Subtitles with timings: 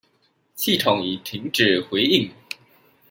[0.55, 2.31] 系統已停止回應